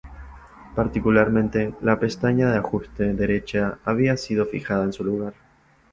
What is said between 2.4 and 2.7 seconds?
de